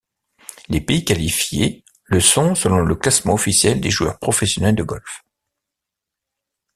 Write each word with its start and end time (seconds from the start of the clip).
Les 0.67 0.81
pays 0.81 1.05
qualifiés 1.05 1.85
le 2.05 2.19
sont 2.21 2.55
selon 2.55 2.79
le 2.79 2.95
classement 2.95 3.35
officiel 3.35 3.79
des 3.79 3.91
joueurs 3.91 4.17
professionnels 4.17 4.73
de 4.73 4.81
golf. 4.81 5.23